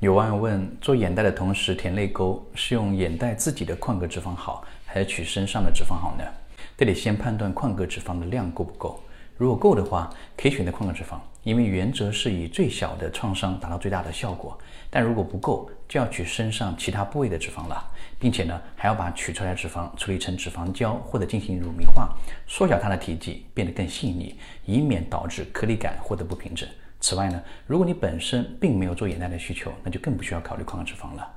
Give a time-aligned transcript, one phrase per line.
[0.00, 6.24] 有网友问：做眼袋的同时填泪沟，是用眼袋自己的眶隔脂肪好，还是取身上的脂肪好呢？
[6.76, 9.00] 这里先判断眶隔脂肪的量够不够。
[9.36, 14.56] 如果够的话，可以选择眶隔脂肪，因为原则是以最小的创伤达到最大的效果。
[14.88, 17.84] 但如果不够，就要取身上其他部位的脂肪了，
[18.20, 26.68] 并且呢，还要把取出来的脂肪处理成脂肪胶或者进行乳糜化，缩小它的体积，变得更细腻，以免导致颗粒感或者不平整。
[27.00, 31.34] 此外呢，如果你本身并没有做眼袋的需求，那就更不需要考虑眶隔脂肪了。